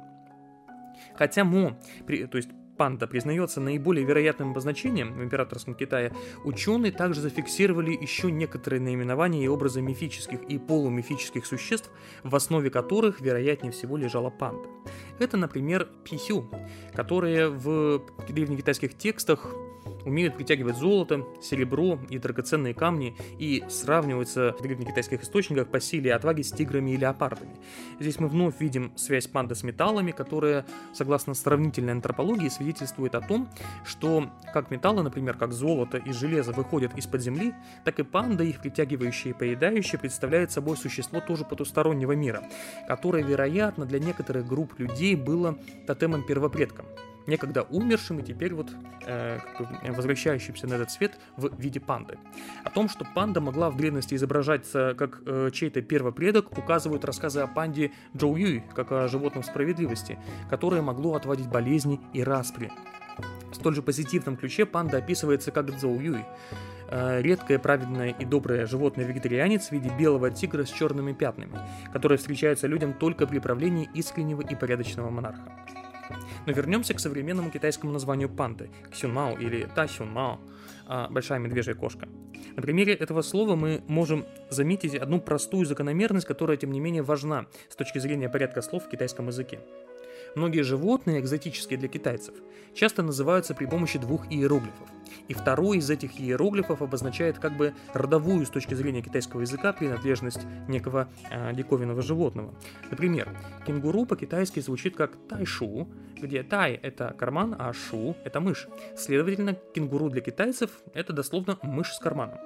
Хотя 1.15 1.43
мо, 1.43 1.79
то 2.07 2.37
есть 2.37 2.49
панда 2.77 3.07
признается 3.07 3.59
наиболее 3.59 4.05
вероятным 4.05 4.51
обозначением 4.51 5.13
в 5.13 5.23
императорском 5.23 5.75
Китае, 5.75 6.13
ученые 6.43 6.91
также 6.91 7.21
зафиксировали 7.21 7.91
еще 7.91 8.31
некоторые 8.31 8.79
наименования 8.79 9.43
и 9.43 9.47
образы 9.47 9.81
мифических 9.81 10.43
и 10.43 10.57
полумифических 10.57 11.45
существ, 11.45 11.89
в 12.23 12.35
основе 12.35 12.69
которых, 12.69 13.19
вероятнее 13.19 13.71
всего, 13.71 13.97
лежала 13.97 14.29
панда. 14.29 14.69
Это, 15.19 15.37
например, 15.37 15.87
писю, 16.03 16.49
которые 16.93 17.49
в 17.49 18.01
древнекитайских 18.29 18.97
текстах 18.97 19.53
умеют 20.07 20.35
притягивать 20.35 20.77
золото, 20.77 21.25
серебро 21.41 21.99
и 22.09 22.17
драгоценные 22.17 22.73
камни 22.73 23.15
и 23.37 23.63
сравниваются 23.67 24.55
в 24.57 24.61
древнекитайских 24.61 25.23
источниках 25.23 25.67
по 25.67 25.79
силе 25.79 26.09
и 26.09 26.13
отваге 26.13 26.43
с 26.43 26.51
тиграми 26.51 26.91
и 26.91 26.97
леопардами. 26.97 27.57
Здесь 27.99 28.19
мы 28.19 28.29
вновь 28.29 28.59
видим 28.59 28.93
связь 28.95 29.27
панды 29.27 29.53
с 29.53 29.63
металлами, 29.63 30.11
которая, 30.11 30.65
согласно 30.93 31.33
сравнительной 31.33 31.93
антропологии, 31.93 32.47
свидетельствует 32.47 33.15
о 33.15 33.21
том, 33.21 33.49
что 33.85 34.29
как 34.53 34.71
металлы, 34.71 35.03
например, 35.03 35.35
как 35.35 35.51
золото 35.51 35.97
и 35.97 36.11
железо 36.13 36.53
выходят 36.53 36.97
из-под 36.97 37.21
земли, 37.21 37.53
так 37.83 37.99
и 37.99 38.03
панда, 38.03 38.45
их 38.45 38.61
притягивающие 38.61 39.33
и 39.33 39.37
поедающие, 39.37 39.99
представляет 39.99 40.51
собой 40.51 40.77
существо 40.77 41.19
тоже 41.19 41.43
потустороннего 41.43 42.13
мира, 42.13 42.43
которое, 42.87 43.23
вероятно, 43.23 43.85
для 43.85 43.99
некоторых 43.99 44.47
групп 44.47 44.79
людей 44.79 45.15
было 45.15 45.57
тотемом 45.85 46.25
первопредком 46.25 46.85
некогда 47.27 47.63
умершим 47.63 48.19
и 48.19 48.23
теперь 48.23 48.53
вот 48.53 48.71
э, 49.05 49.39
возвращающимся 49.89 50.67
на 50.67 50.75
этот 50.75 50.91
свет 50.91 51.19
в 51.35 51.59
виде 51.59 51.79
панды. 51.79 52.17
О 52.63 52.69
том, 52.69 52.89
что 52.89 53.05
панда 53.05 53.41
могла 53.41 53.69
в 53.69 53.77
древности 53.77 54.15
изображаться 54.15 54.95
как 54.97 55.21
э, 55.25 55.49
чей-то 55.53 55.81
первопредок, 55.81 56.57
указывают 56.57 57.05
рассказы 57.05 57.41
о 57.41 57.47
панде 57.47 57.91
Джоу 58.15 58.35
Юй, 58.35 58.63
как 58.73 58.91
о 58.91 59.07
животном 59.07 59.43
справедливости, 59.43 60.17
которое 60.49 60.81
могло 60.81 61.15
отводить 61.15 61.49
болезни 61.49 61.99
и 62.13 62.23
распри. 62.23 62.71
В 63.51 63.55
столь 63.55 63.75
же 63.75 63.81
позитивном 63.81 64.37
ключе 64.37 64.65
панда 64.65 64.97
описывается 64.97 65.51
как 65.51 65.71
Цзоу 65.71 65.99
Юй, 65.99 66.23
э, 66.89 67.21
редкое, 67.21 67.59
праведное 67.59 68.09
и 68.09 68.25
доброе 68.25 68.65
животное-вегетарианец 68.65 69.69
в 69.69 69.71
виде 69.71 69.91
белого 69.97 70.29
тигра 70.29 70.65
с 70.65 70.69
черными 70.69 71.13
пятнами, 71.13 71.59
которое 71.91 72.17
встречается 72.17 72.67
людям 72.67 72.93
только 72.93 73.25
при 73.25 73.39
правлении 73.39 73.89
искреннего 73.93 74.41
и 74.41 74.55
порядочного 74.55 75.09
монарха. 75.09 75.51
Но 76.47 76.53
вернемся 76.53 76.93
к 76.93 76.99
современному 77.01 77.51
китайскому 77.51 77.91
названию 77.91 78.29
панды– 78.29 78.69
ксюнмао 78.91 79.37
или 79.37 79.67
тасюнмао– 79.75 80.39
большая 81.09 81.39
медвежья 81.39 81.73
кошка. 81.73 82.07
На 82.55 82.61
примере 82.61 82.93
этого 82.93 83.21
слова 83.21 83.57
мы 83.57 83.83
можем 83.89 84.25
заметить 84.49 84.95
одну 84.95 85.19
простую 85.19 85.65
закономерность, 85.65 86.25
которая, 86.25 86.55
тем 86.55 86.71
не 86.71 86.79
менее, 86.79 87.03
важна 87.03 87.47
с 87.67 87.75
точки 87.75 87.99
зрения 87.99 88.29
порядка 88.29 88.61
слов 88.61 88.85
в 88.85 88.89
китайском 88.89 89.27
языке. 89.27 89.59
Многие 90.37 90.61
животные, 90.61 91.19
экзотические 91.19 91.79
для 91.79 91.87
китайцев, 91.87 92.35
часто 92.75 93.01
называются 93.01 93.55
при 93.55 93.65
помощи 93.65 93.97
двух 93.97 94.31
иероглифов. 94.31 94.87
И 95.27 95.33
второй 95.33 95.79
из 95.79 95.89
этих 95.89 96.21
иероглифов 96.21 96.83
обозначает 96.83 97.39
как 97.39 97.57
бы 97.57 97.73
родовую 97.91 98.45
с 98.45 98.51
точки 98.51 98.75
зрения 98.75 99.01
китайского 99.01 99.41
языка 99.41 99.73
принадлежность 99.73 100.41
некого 100.67 101.09
э, 101.31 101.55
диковинного 101.55 102.03
животного. 102.03 102.53
Например, 102.91 103.35
кенгуру 103.65 104.05
по-китайски 104.05 104.59
звучит 104.59 104.95
как 104.95 105.17
тайшу, 105.27 105.87
где 106.21 106.43
тай– 106.43 106.73
это 106.83 107.15
карман, 107.17 107.55
а 107.57 107.73
шу– 107.73 108.15
это 108.23 108.39
мышь. 108.39 108.67
Следовательно, 108.95 109.55
кенгуру 109.73 110.11
для 110.11 110.21
китайцев– 110.21 110.69
это 110.93 111.13
дословно 111.13 111.57
мышь 111.63 111.93
с 111.93 111.99
карманом. 111.99 112.37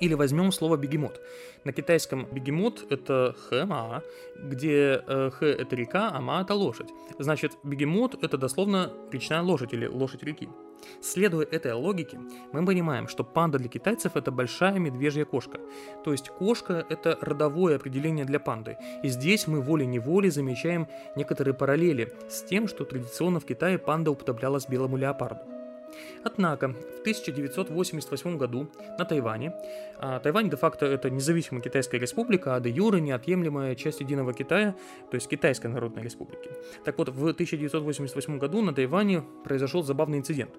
Или 0.00 0.14
возьмем 0.14 0.52
слово 0.52 0.76
бегемот. 0.76 1.20
На 1.64 1.72
китайском 1.72 2.26
бегемот 2.30 2.86
это 2.90 3.34
хэма, 3.48 4.02
где 4.36 5.02
э, 5.06 5.30
хэ 5.30 5.46
это 5.46 5.76
река, 5.76 6.10
а 6.12 6.20
ма 6.20 6.42
это 6.42 6.54
лошадь. 6.54 6.88
Значит, 7.18 7.52
бегемот 7.62 8.22
это 8.22 8.36
дословно 8.38 8.92
речная 9.10 9.42
лошадь 9.42 9.72
или 9.72 9.86
лошадь 9.86 10.22
реки. 10.22 10.48
Следуя 11.00 11.46
этой 11.46 11.72
логике, 11.72 12.18
мы 12.52 12.64
понимаем, 12.64 13.08
что 13.08 13.24
панда 13.24 13.58
для 13.58 13.68
китайцев 13.68 14.16
это 14.16 14.30
большая 14.30 14.78
медвежья 14.78 15.24
кошка. 15.24 15.58
То 16.04 16.12
есть 16.12 16.28
кошка 16.28 16.84
это 16.88 17.18
родовое 17.20 17.76
определение 17.76 18.24
для 18.24 18.38
панды. 18.38 18.76
И 19.02 19.08
здесь 19.08 19.46
мы 19.46 19.60
волей-неволей 19.60 20.30
замечаем 20.30 20.88
некоторые 21.16 21.54
параллели 21.54 22.12
с 22.28 22.42
тем, 22.42 22.68
что 22.68 22.84
традиционно 22.84 23.40
в 23.40 23.46
Китае 23.46 23.78
панда 23.78 24.10
уподоблялась 24.10 24.68
белому 24.68 24.96
леопарду. 24.96 25.55
Однако 26.24 26.68
в 26.68 27.00
1988 27.00 28.36
году 28.36 28.68
на 28.98 29.04
Тайване, 29.04 29.52
а 29.98 30.18
Тайвань 30.18 30.50
де-факто 30.50 30.84
это 30.86 31.08
независимая 31.08 31.62
китайская 31.62 31.98
республика, 31.98 32.56
а 32.56 32.60
де 32.60 32.70
юре 32.70 33.00
неотъемлемая 33.00 33.74
часть 33.76 34.00
единого 34.00 34.32
Китая, 34.32 34.74
то 35.10 35.14
есть 35.14 35.28
Китайской 35.28 35.68
Народной 35.68 36.02
Республики. 36.02 36.50
Так 36.84 36.98
вот, 36.98 37.10
в 37.10 37.28
1988 37.28 38.38
году 38.38 38.62
на 38.62 38.74
Тайване 38.74 39.22
произошел 39.44 39.84
забавный 39.84 40.18
инцидент. 40.18 40.50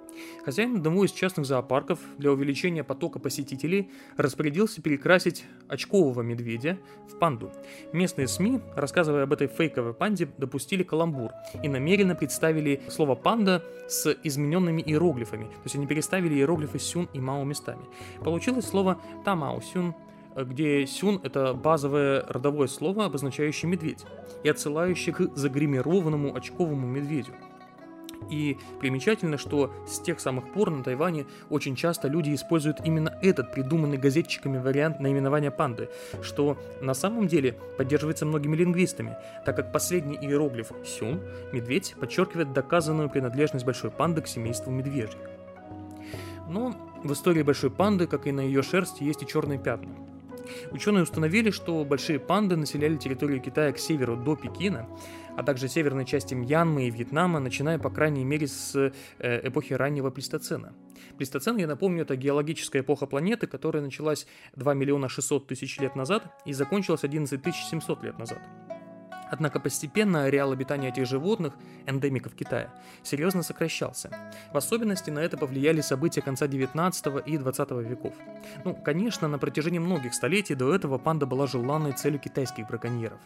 Хозяин 0.46 0.78
одного 0.78 1.04
из 1.06 1.12
частных 1.12 1.46
зоопарков 1.46 2.00
для 2.18 2.32
увеличения 2.32 2.84
потока 2.84 3.20
посетителей 3.20 3.92
распорядился 4.16 4.82
перекрасить 4.82 5.46
очкового 5.68 6.22
медведя 6.22 6.78
в 7.12 7.20
панду. 7.20 7.52
Местные 7.92 8.28
СМИ, 8.28 8.62
рассказывая 8.76 9.24
об 9.24 9.34
этой 9.34 9.48
фейковой 9.48 9.94
панде, 9.94 10.30
допустили 10.38 10.84
каламбур 10.84 11.32
и 11.62 11.68
намеренно 11.68 12.16
представили 12.16 12.82
слово 12.90 13.16
«панда» 13.16 13.64
с 13.88 14.16
измененными 14.24 14.82
иероглифами 14.82 15.17
иероглифами. 15.18 15.46
То 15.46 15.62
есть 15.66 15.76
они 15.76 15.88
переставили 15.88 16.36
иероглифы 16.36 16.80
сюн 16.80 17.10
и 17.14 17.20
мао 17.20 17.44
местами. 17.44 17.86
Получилось 18.24 18.68
слово 18.68 19.00
тамао 19.26 19.62
сюн, 19.62 19.96
где 20.36 20.86
сюн– 20.86 21.20
это 21.24 21.54
базовое 21.54 22.24
родовое 22.28 22.68
слово, 22.68 23.06
обозначающее 23.06 23.70
медведь, 23.70 24.06
и 24.44 24.50
отсылающее 24.50 25.14
к 25.14 25.36
загримированному 25.36 26.36
очковому 26.36 26.88
медведю. 26.88 27.34
И 28.30 28.58
примечательно, 28.80 29.38
что 29.38 29.74
с 29.88 30.00
тех 30.00 30.20
самых 30.20 30.52
пор 30.52 30.70
на 30.70 30.84
Тайване 30.84 31.26
очень 31.50 31.76
часто 31.76 32.08
люди 32.08 32.34
используют 32.34 32.80
именно 32.84 33.18
этот 33.22 33.52
придуманный 33.52 33.98
газетчиками 33.98 34.58
вариант 34.58 35.00
наименования 35.00 35.52
панды, 35.52 35.90
что 36.22 36.58
на 36.82 36.94
самом 36.94 37.28
деле 37.28 37.58
поддерживается 37.78 38.26
многими 38.26 38.56
лингвистами, 38.56 39.16
так 39.46 39.56
как 39.56 39.72
последний 39.72 40.18
иероглиф 40.18 40.72
«сюн»– 40.86 41.22
медведь 41.54 41.96
подчеркивает 42.00 42.54
доказанную 42.54 43.10
принадлежность 43.10 43.66
большой 43.66 43.92
панды 43.92 44.22
к 44.22 44.28
семейству 44.28 44.72
медвежьих. 44.72 45.18
Но 46.50 46.74
в 47.04 47.12
истории 47.14 47.44
большой 47.44 47.70
панды, 47.70 48.08
как 48.08 48.28
и 48.28 48.32
на 48.32 48.42
ее 48.42 48.62
шерсти, 48.64 49.04
есть 49.04 49.22
и 49.22 49.28
черные 49.28 49.60
пятна. 49.60 49.90
Ученые 50.72 51.04
установили, 51.04 51.50
что 51.50 51.84
большие 51.84 52.20
панды 52.20 52.56
населяли 52.56 52.96
территорию 52.96 53.42
Китая 53.42 53.74
к 53.74 53.78
северу 53.78 54.16
до 54.16 54.36
Пекина, 54.36 54.88
а 55.38 55.44
также 55.44 55.68
северной 55.68 56.04
части 56.04 56.34
Мьянмы 56.34 56.88
и 56.88 56.90
Вьетнама, 56.90 57.40
начиная, 57.40 57.78
по 57.78 57.92
крайней 57.92 58.26
мере, 58.26 58.48
с 58.48 58.76
э, 59.20 59.48
эпохи 59.48 59.74
раннего 59.74 60.10
Плейстоцена. 60.10 60.74
Плейстоцен, 61.18 61.58
я 61.58 61.68
напомню, 61.68 62.02
это 62.02 62.16
геологическая 62.16 62.82
эпоха 62.82 63.06
планеты, 63.06 63.46
которая 63.46 63.84
началась 63.84 64.26
2 64.56 64.74
миллиона 64.74 65.10
600 65.10 65.48
тысяч 65.48 65.78
лет 65.78 65.96
назад 65.96 66.24
и 66.46 66.54
закончилась 66.54 67.04
11 67.04 67.40
700 67.56 68.04
лет 68.04 68.18
назад. 68.18 68.40
Однако 69.30 69.60
постепенно 69.60 70.24
ареал 70.24 70.52
обитания 70.52 70.90
этих 70.90 71.06
животных, 71.06 71.54
эндемиков 71.86 72.34
Китая, 72.34 72.70
серьезно 73.04 73.44
сокращался. 73.44 74.10
В 74.54 74.58
особенности 74.58 75.10
на 75.10 75.20
это 75.20 75.38
повлияли 75.38 75.82
события 75.82 76.22
конца 76.22 76.48
19 76.48 77.06
и 77.26 77.38
20 77.38 77.72
веков. 77.72 78.14
Ну, 78.64 78.74
конечно, 78.74 79.28
на 79.28 79.38
протяжении 79.38 79.80
многих 79.80 80.14
столетий 80.14 80.56
до 80.56 80.74
этого 80.74 80.98
панда 80.98 81.26
была 81.26 81.48
желанной 81.48 81.94
целью 81.94 82.20
китайских 82.20 82.68
браконьеров. 82.68 83.20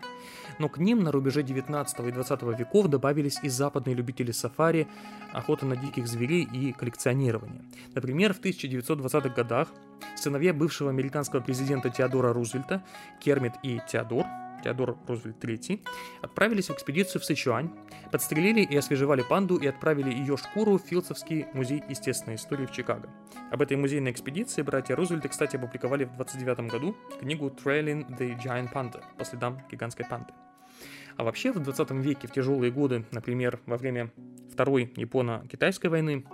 Но 0.60 0.70
к 0.70 0.78
ним 0.78 1.04
на 1.04 1.12
рубеже 1.12 1.44
19 1.44 2.00
и 2.00 2.12
20 2.12 2.42
веков 2.60 2.88
добавились 2.88 3.40
и 3.44 3.50
западные 3.50 3.96
любители 3.96 4.32
сафари, 4.32 4.88
охоты 5.34 5.66
на 5.66 5.76
диких 5.76 6.08
зверей 6.08 6.44
и 6.44 6.72
коллекционирование. 6.74 7.62
Например, 7.94 8.34
в 8.34 8.42
1920-х 8.42 9.30
годах 9.30 9.70
сыновья 10.16 10.54
бывшего 10.54 10.90
американского 10.90 11.42
президента 11.42 11.90
Теодора 11.90 12.34
Рузвельта, 12.34 12.84
Кермит 13.20 13.54
и 13.64 13.80
Теодор, 13.88 14.26
Теодор 14.64 14.98
Рузвельт 15.08 15.44
III, 15.44 15.82
отправились 16.22 16.68
в 16.70 16.74
экспедицию 16.74 17.22
в 17.22 17.26
Сычуань, 17.26 17.72
подстрелили 18.12 18.62
и 18.62 18.76
освежевали 18.78 19.22
панду 19.22 19.58
и 19.58 19.68
отправили 19.68 20.12
ее 20.12 20.38
шкуру 20.38 20.78
в 20.78 20.82
Филдсовский 20.82 21.48
музей 21.54 21.84
естественной 21.90 22.36
истории 22.36 22.66
в 22.66 22.72
Чикаго. 22.72 23.10
Об 23.52 23.62
этой 23.62 23.78
музейной 23.78 24.12
экспедиции 24.12 24.62
братья 24.62 24.96
Рузвельты, 24.96 25.30
кстати, 25.30 25.56
опубликовали 25.56 26.06
в 26.06 26.16
29 26.16 26.72
году 26.72 26.96
книгу 27.20 27.48
Trailing 27.50 28.08
the 28.18 28.38
Giant 28.42 28.72
Panda 28.74 29.04
по 29.18 29.26
следам 29.26 29.62
гигантской 29.72 30.06
панды. 30.06 30.34
А 31.18 31.24
вообще 31.24 31.52
в 31.52 31.60
20 31.60 31.92
веке, 31.92 32.28
в 32.28 32.32
тяжелые 32.32 32.72
годы, 32.72 33.06
например, 33.12 33.60
во 33.66 33.78
время 33.78 34.12
Второй 34.52 34.92
Японо-Китайской 34.96 35.88
войны, 35.88 36.26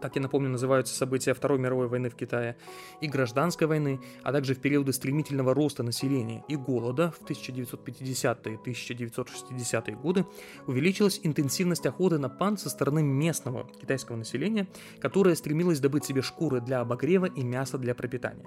так 0.00 0.16
я 0.16 0.22
напомню, 0.22 0.50
называются 0.50 0.94
события 0.94 1.34
Второй 1.34 1.58
мировой 1.58 1.88
войны 1.88 2.10
в 2.10 2.14
Китае, 2.14 2.56
и 3.00 3.08
гражданской 3.08 3.66
войны, 3.66 4.00
а 4.22 4.32
также 4.32 4.54
в 4.54 4.58
периоды 4.58 4.92
стремительного 4.92 5.54
роста 5.54 5.82
населения 5.82 6.44
и 6.48 6.56
голода 6.56 7.12
в 7.12 7.22
1950-е 7.28 8.54
и 8.54 8.70
1960-е 8.70 9.96
годы, 9.96 10.26
увеличилась 10.66 11.20
интенсивность 11.22 11.86
охоты 11.86 12.18
на 12.18 12.28
пан 12.28 12.58
со 12.58 12.70
стороны 12.70 13.02
местного 13.02 13.68
китайского 13.80 14.16
населения, 14.16 14.66
которое 15.00 15.34
стремилось 15.34 15.80
добыть 15.80 16.04
себе 16.04 16.22
шкуры 16.22 16.60
для 16.60 16.80
обогрева 16.80 17.26
и 17.26 17.42
мясо 17.42 17.78
для 17.78 17.94
пропитания. 17.94 18.46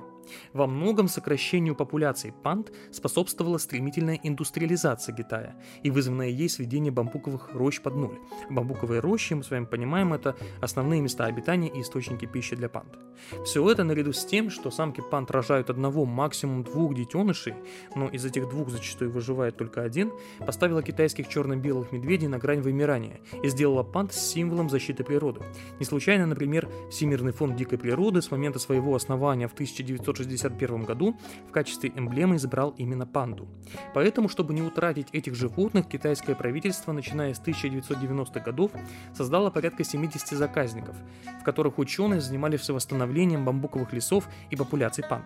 Во 0.53 0.67
многом 0.67 1.07
сокращению 1.07 1.75
популяции 1.75 2.33
панд 2.43 2.71
способствовала 2.91 3.57
стремительная 3.57 4.19
индустриализация 4.21 5.15
Китая 5.15 5.55
и 5.83 5.89
вызванное 5.89 6.29
ей 6.29 6.49
сведение 6.49 6.91
бамбуковых 6.91 7.53
рощ 7.53 7.81
под 7.81 7.95
ноль. 7.95 8.19
Бамбуковые 8.49 8.99
рощи, 8.99 9.33
мы 9.33 9.43
с 9.43 9.51
вами 9.51 9.65
понимаем, 9.65 10.13
это 10.13 10.35
основные 10.61 11.01
места 11.01 11.25
обитания 11.37 11.69
и 11.69 11.81
источники 11.81 12.25
пищи 12.25 12.55
для 12.55 12.67
панд. 12.67 13.06
Все 13.43 13.69
это 13.69 13.83
наряду 13.83 14.13
с 14.13 14.25
тем, 14.25 14.49
что 14.49 14.71
самки 14.71 15.01
панд 15.01 15.31
рожают 15.31 15.69
одного, 15.69 16.05
максимум 16.05 16.63
двух 16.63 16.95
детенышей, 16.95 17.53
но 17.95 18.07
из 18.07 18.25
этих 18.25 18.49
двух 18.49 18.69
зачастую 18.69 19.11
выживает 19.11 19.57
только 19.57 19.81
один, 19.83 20.11
поставила 20.39 20.81
китайских 20.83 21.27
черно-белых 21.27 21.91
медведей 21.91 22.27
на 22.27 22.37
грань 22.37 22.61
вымирания 22.61 23.19
и 23.43 23.49
сделала 23.49 23.83
панд 23.83 24.13
символом 24.13 24.69
защиты 24.69 25.03
природы. 25.03 25.41
Не 25.79 25.85
случайно, 25.85 26.25
например, 26.25 26.69
Всемирный 26.89 27.31
фонд 27.31 27.55
дикой 27.55 27.77
природы 27.77 28.21
с 28.21 28.31
момента 28.31 28.59
своего 28.59 28.95
основания 28.95 29.47
в 29.47 29.53
1961 29.53 30.83
году 30.83 31.17
в 31.47 31.51
качестве 31.51 31.91
эмблемы 31.95 32.37
избрал 32.37 32.73
именно 32.77 33.05
панду. 33.05 33.47
Поэтому, 33.93 34.29
чтобы 34.29 34.53
не 34.53 34.61
утратить 34.61 35.07
этих 35.11 35.35
животных, 35.35 35.87
китайское 35.87 36.35
правительство, 36.35 36.91
начиная 36.91 37.33
с 37.33 37.41
1990-х 37.41 38.39
годов, 38.39 38.71
создало 39.13 39.49
порядка 39.49 39.83
70 39.83 40.29
заказников, 40.29 40.95
в 41.41 41.43
которых 41.43 41.77
ученые 41.79 42.21
занимались 42.21 42.69
восстановлением 42.69 43.06
бамбуковых 43.45 43.93
лесов 43.93 44.27
и 44.49 44.55
популяций 44.55 45.03
панд. 45.03 45.25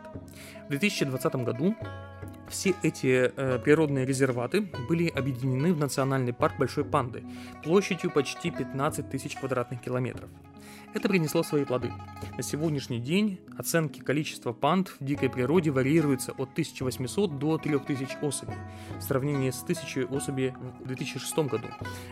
В 0.67 0.69
2020 0.69 1.35
году 1.35 1.75
все 2.50 2.75
эти 2.83 3.31
э, 3.35 3.59
природные 3.59 4.05
резерваты 4.05 4.61
были 4.89 5.07
объединены 5.07 5.73
в 5.73 5.77
национальный 5.77 6.33
парк 6.33 6.55
Большой 6.59 6.83
Панды 6.83 7.23
площадью 7.63 8.11
почти 8.11 8.51
15 8.51 9.09
тысяч 9.09 9.35
квадратных 9.35 9.81
километров. 9.81 10.29
Это 10.94 11.08
принесло 11.08 11.44
свои 11.44 11.65
плоды. 11.65 11.91
На 12.38 12.44
сегодняшний 12.44 13.00
день 13.00 13.39
оценки 13.58 14.00
количества 14.00 14.53
панд 14.53 14.89
в 15.00 15.03
дикой 15.03 15.30
природе 15.30 15.72
варьируются 15.72 16.32
от 16.34 16.51
1800 16.51 17.39
до 17.39 17.58
3000 17.58 18.18
особей 18.22 18.56
в 18.98 19.01
сравнении 19.01 19.51
с 19.51 19.63
1000 19.63 20.08
особей 20.08 20.53
в 20.80 20.88
2006 20.88 21.38
году. 21.39 21.68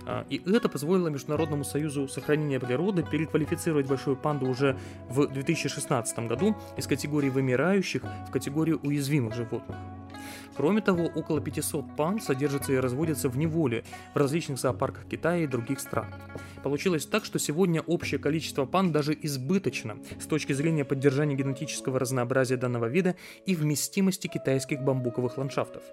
А, 0.06 0.25
и 0.29 0.41
это 0.50 0.70
позволило 0.70 1.10
Международному 1.10 1.63
союзу 1.63 2.08
сохранения 2.08 2.60
природы 2.60 3.03
переквалифицировать 3.03 3.88
большую 3.88 4.15
панду 4.15 4.48
уже 4.48 4.77
в 5.10 5.27
2016 5.27 6.20
году 6.27 6.56
из 6.77 6.88
категории 6.88 7.29
вымирающих 7.29 8.03
в 8.27 8.32
категорию 8.32 8.79
уязвимых 8.84 9.36
животных. 9.36 9.77
Кроме 10.60 10.82
того, 10.82 11.06
около 11.06 11.39
500 11.39 11.96
панд 11.96 12.22
содержатся 12.22 12.74
и 12.74 12.77
разводятся 12.77 13.29
в 13.29 13.38
неволе 13.38 13.86
в 14.13 14.18
различных 14.18 14.60
зоопарках 14.60 15.06
Китая 15.06 15.44
и 15.44 15.48
других 15.48 15.79
стран. 15.79 16.08
Получилось 16.63 17.06
так, 17.06 17.24
что 17.24 17.39
сегодня 17.39 17.82
общее 17.82 18.20
количество 18.20 18.38
панд 18.65 18.91
даже 18.91 19.17
избыточно 19.22 19.98
с 20.19 20.25
точки 20.25 20.53
зрения 20.53 20.86
поддержания 20.86 21.36
генетического 21.36 22.00
разнообразия 22.00 22.58
данного 22.58 22.86
вида 22.86 23.15
и 23.46 23.55
вместимости 23.55 24.27
китайских 24.27 24.81
бамбуковых 24.81 25.38
ландшафтов. 25.38 25.84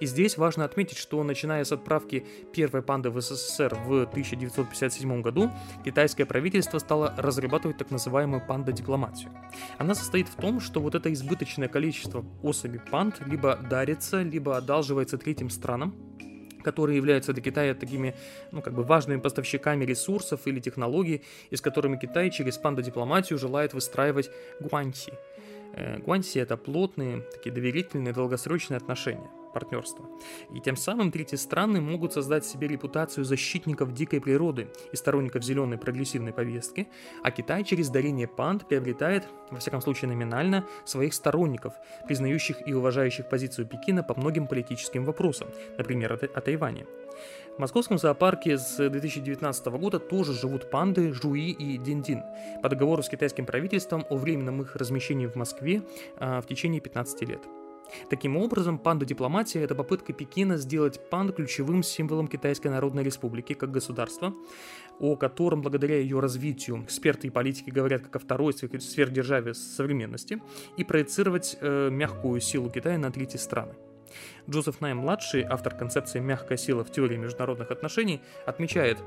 И 0.00 0.06
здесь 0.06 0.36
важно 0.36 0.64
отметить, 0.64 0.98
что 0.98 1.22
начиная 1.22 1.64
с 1.64 1.72
отправки 1.72 2.26
первой 2.52 2.82
панды 2.82 3.10
в 3.10 3.20
СССР 3.20 3.74
в 3.74 4.02
1957 4.02 5.22
году, 5.22 5.50
китайское 5.84 6.26
правительство 6.26 6.78
стало 6.78 7.14
разрабатывать 7.16 7.78
так 7.78 7.90
называемую 7.90 8.42
панда-дипломатию. 8.46 9.30
Она 9.78 9.94
состоит 9.94 10.28
в 10.28 10.36
том, 10.36 10.60
что 10.60 10.80
вот 10.80 10.94
это 10.94 11.12
избыточное 11.12 11.68
количество 11.68 12.24
особей 12.42 12.80
панд 12.80 13.20
либо 13.26 13.56
дарится, 13.56 14.22
либо 14.22 14.56
одалживается 14.56 15.18
третьим 15.18 15.50
странам, 15.50 15.94
которые 16.62 16.96
являются 16.96 17.32
для 17.32 17.42
Китая 17.42 17.74
такими, 17.74 18.14
ну, 18.50 18.62
как 18.62 18.74
бы 18.74 18.82
важными 18.82 19.20
поставщиками 19.20 19.84
ресурсов 19.84 20.40
или 20.46 20.60
технологий, 20.60 21.22
и 21.50 21.56
с 21.56 21.60
которыми 21.60 21.96
Китай 21.96 22.30
через 22.30 22.56
панда-дипломатию 22.58 23.38
желает 23.38 23.74
выстраивать 23.74 24.30
гуанси. 24.60 25.12
Э, 25.74 25.98
гуанси– 25.98 26.38
это 26.40 26.56
плотные, 26.56 27.20
такие 27.32 27.52
доверительные, 27.52 28.12
долгосрочные 28.12 28.76
отношения 28.78 29.41
партнерства. 29.52 30.06
И 30.52 30.60
тем 30.60 30.76
самым 30.76 31.10
третьи 31.12 31.36
страны 31.36 31.80
могут 31.80 32.12
создать 32.12 32.44
себе 32.44 32.68
репутацию 32.68 33.24
защитников 33.24 33.92
дикой 33.92 34.20
природы 34.20 34.68
и 34.92 34.96
сторонников 34.96 35.44
зеленой 35.44 35.78
прогрессивной 35.78 36.32
повестки, 36.32 36.88
а 37.22 37.30
Китай 37.30 37.64
через 37.64 37.88
дарение 37.88 38.26
панд 38.26 38.66
приобретает, 38.66 39.26
во 39.50 39.58
всяком 39.58 39.80
случае 39.80 40.08
номинально, 40.08 40.66
своих 40.84 41.14
сторонников, 41.14 41.74
признающих 42.06 42.66
и 42.66 42.72
уважающих 42.72 43.28
позицию 43.28 43.66
Пекина 43.66 44.02
по 44.02 44.18
многим 44.18 44.46
политическим 44.46 45.04
вопросам, 45.04 45.48
например, 45.78 46.12
о, 46.12 46.40
Тайване. 46.40 46.86
В 47.56 47.58
московском 47.58 47.98
зоопарке 47.98 48.56
с 48.56 48.76
2019 48.88 49.66
года 49.66 49.98
тоже 49.98 50.32
живут 50.32 50.70
панды 50.70 51.12
Жуи 51.12 51.50
и 51.50 51.76
Диндин 51.76 52.22
по 52.62 52.68
договору 52.70 53.02
с 53.02 53.08
китайским 53.08 53.44
правительством 53.44 54.06
о 54.08 54.16
временном 54.16 54.62
их 54.62 54.74
размещении 54.74 55.26
в 55.26 55.36
Москве 55.36 55.82
а, 56.16 56.40
в 56.40 56.46
течение 56.46 56.80
15 56.80 57.28
лет. 57.28 57.61
Таким 58.10 58.36
образом, 58.36 58.78
панда-дипломатия– 58.78 59.60
это 59.62 59.74
попытка 59.74 60.12
Пекина 60.12 60.56
сделать 60.56 61.00
панд 61.10 61.34
ключевым 61.34 61.82
символом 61.82 62.28
Китайской 62.28 62.68
Народной 62.68 63.02
Республики 63.02 63.54
как 63.54 63.70
государства, 63.70 64.34
о 64.98 65.16
котором 65.16 65.62
благодаря 65.62 65.98
ее 65.98 66.20
развитию 66.20 66.82
эксперты 66.82 67.28
и 67.28 67.30
политики 67.30 67.70
говорят 67.70 68.02
как 68.02 68.16
о 68.16 68.18
второй 68.18 68.52
сверхдержаве 68.52 69.54
современности, 69.54 70.42
и 70.76 70.84
проецировать 70.84 71.56
э, 71.60 71.90
мягкую 71.90 72.40
силу 72.40 72.70
Китая 72.70 72.98
на 72.98 73.10
третьи 73.10 73.38
страны. 73.38 73.74
Джозеф 74.48 74.80
Най-младший, 74.80 75.42
автор 75.42 75.74
концепции 75.74 76.20
«мягкая 76.20 76.58
сила 76.58 76.84
в 76.84 76.90
теории 76.90 77.16
международных 77.16 77.70
отношений», 77.70 78.20
отмечает, 78.46 78.98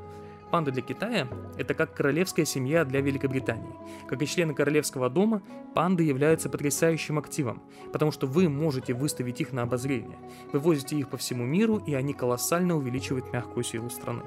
Панда 0.56 0.72
для 0.72 0.82
Китая– 0.82 1.28
это 1.58 1.74
как 1.74 1.94
королевская 1.94 2.46
семья 2.46 2.86
для 2.86 3.02
Великобритании. 3.02 3.76
Как 4.08 4.22
и 4.22 4.26
члены 4.26 4.54
королевского 4.54 5.10
дома, 5.10 5.42
панды 5.74 6.04
являются 6.04 6.50
потрясающим 6.50 7.20
активом, 7.20 7.62
потому 7.92 8.14
что 8.14 8.26
вы 8.26 8.48
можете 8.48 8.94
выставить 8.94 9.42
их 9.42 9.52
на 9.52 9.64
обозрение. 9.64 10.18
Вы 10.54 10.60
возите 10.60 10.96
их 10.96 11.10
по 11.10 11.18
всему 11.18 11.44
миру, 11.44 11.84
и 11.86 11.94
они 11.94 12.14
колоссально 12.14 12.78
увеличивают 12.78 13.34
мягкую 13.34 13.66
силу 13.66 13.90
страны. 13.90 14.22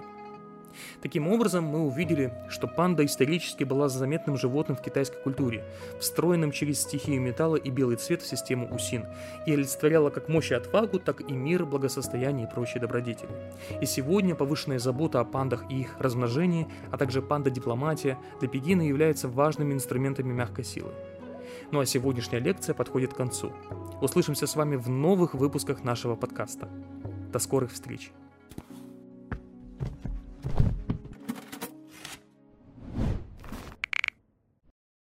Таким 1.02 1.28
образом, 1.28 1.64
мы 1.64 1.80
увидели, 1.80 2.32
что 2.48 2.66
панда 2.66 3.04
исторически 3.04 3.64
была 3.64 3.88
заметным 3.88 4.36
животным 4.36 4.76
в 4.76 4.82
китайской 4.82 5.20
культуре, 5.22 5.64
встроенным 6.00 6.52
через 6.52 6.80
стихию 6.80 7.20
металла 7.20 7.56
и 7.56 7.70
белый 7.70 7.96
цвет 7.96 8.22
в 8.22 8.26
систему 8.26 8.72
усин, 8.74 9.06
и 9.46 9.52
олицетворяла 9.52 10.10
как 10.10 10.28
мощь 10.28 10.50
и 10.50 10.54
отвагу, 10.54 10.98
так 10.98 11.20
и 11.20 11.32
мир, 11.32 11.64
благосостояние 11.64 12.46
и 12.46 12.50
прочие 12.50 12.80
добродетели. 12.80 13.30
И 13.80 13.86
сегодня 13.86 14.34
повышенная 14.34 14.78
забота 14.78 15.20
о 15.20 15.24
пандах 15.24 15.64
и 15.70 15.80
их 15.80 15.96
размножении, 15.98 16.68
а 16.90 16.98
также 16.98 17.22
панда-дипломатия 17.22 18.18
для 18.40 18.48
Пекина 18.48 18.82
являются 18.82 19.28
важными 19.28 19.74
инструментами 19.74 20.32
мягкой 20.32 20.64
силы. 20.64 20.92
Ну 21.70 21.80
а 21.80 21.86
сегодняшняя 21.86 22.40
лекция 22.40 22.74
подходит 22.74 23.12
к 23.12 23.16
концу. 23.16 23.52
Услышимся 24.00 24.46
с 24.46 24.56
вами 24.56 24.76
в 24.76 24.88
новых 24.88 25.34
выпусках 25.34 25.84
нашего 25.84 26.16
подкаста. 26.16 26.68
До 27.32 27.38
скорых 27.38 27.72
встреч! 27.72 28.10